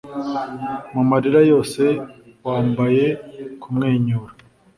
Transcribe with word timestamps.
mu 0.93 1.01
marira 1.09 1.41
yose, 1.51 1.83
wambaye 2.47 3.05
kumwenyura 3.61 4.31